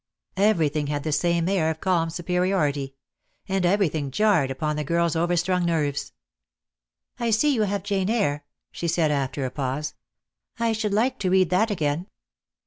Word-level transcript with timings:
Every 0.37 0.67
thing 0.67 0.87
had 0.87 1.03
the 1.03 1.11
same 1.11 1.47
air 1.47 1.69
of 1.69 1.79
calm 1.79 2.09
superiority; 2.09 2.95
and 3.47 3.63
everything 3.67 4.09
jarred 4.09 4.49
upon 4.49 4.75
the 4.75 4.83
girl's 4.83 5.15
over 5.15 5.37
strung 5.37 5.63
nerves. 5.63 6.11
"I 7.19 7.29
see 7.29 7.53
you 7.53 7.61
have 7.65 7.83
'Jane 7.83 8.09
Eyre,'" 8.09 8.43
she 8.71 8.87
said, 8.87 9.11
after 9.11 9.45
a 9.45 9.51
pause. 9.51 9.93
"I 10.57 10.71
should 10.71 10.91
like 10.91 11.19
to 11.19 11.29
read 11.29 11.51
that 11.51 11.69
again." 11.69 12.07